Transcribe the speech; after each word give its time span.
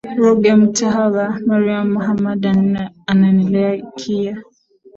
ruge 0.17 0.51
mutahabwa 0.59 1.25
mariam 1.47 1.89
hamdani 2.05 2.65
na 2.73 2.83
ananilea 3.11 3.71
ikya 3.81 4.35